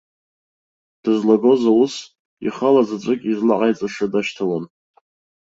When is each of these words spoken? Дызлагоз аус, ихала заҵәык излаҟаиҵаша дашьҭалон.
Дызлагоз 1.03 1.61
аус, 1.71 1.93
ихала 2.47 2.81
заҵәык 2.87 3.21
излаҟаиҵаша 3.31 4.05
дашьҭалон. 4.11 4.65